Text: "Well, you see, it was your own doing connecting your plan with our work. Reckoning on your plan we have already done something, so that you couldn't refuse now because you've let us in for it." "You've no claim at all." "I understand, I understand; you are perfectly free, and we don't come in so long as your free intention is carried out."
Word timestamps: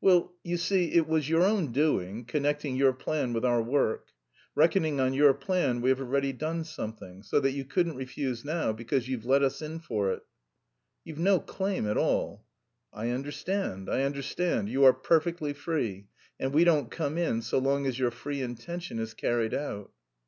"Well, 0.00 0.34
you 0.42 0.56
see, 0.56 0.92
it 0.94 1.06
was 1.06 1.28
your 1.28 1.44
own 1.44 1.70
doing 1.70 2.24
connecting 2.24 2.74
your 2.74 2.92
plan 2.92 3.32
with 3.32 3.44
our 3.44 3.62
work. 3.62 4.08
Reckoning 4.56 4.98
on 4.98 5.12
your 5.12 5.32
plan 5.34 5.80
we 5.80 5.88
have 5.90 6.00
already 6.00 6.32
done 6.32 6.64
something, 6.64 7.22
so 7.22 7.38
that 7.38 7.52
you 7.52 7.64
couldn't 7.64 7.94
refuse 7.94 8.44
now 8.44 8.72
because 8.72 9.08
you've 9.08 9.24
let 9.24 9.44
us 9.44 9.62
in 9.62 9.78
for 9.78 10.10
it." 10.12 10.24
"You've 11.04 11.20
no 11.20 11.38
claim 11.38 11.86
at 11.86 11.96
all." 11.96 12.44
"I 12.92 13.10
understand, 13.10 13.88
I 13.88 14.02
understand; 14.02 14.68
you 14.68 14.82
are 14.82 14.92
perfectly 14.92 15.52
free, 15.52 16.08
and 16.40 16.52
we 16.52 16.64
don't 16.64 16.90
come 16.90 17.16
in 17.16 17.40
so 17.40 17.58
long 17.60 17.86
as 17.86 18.00
your 18.00 18.10
free 18.10 18.42
intention 18.42 18.98
is 18.98 19.14
carried 19.14 19.54
out." 19.54 19.92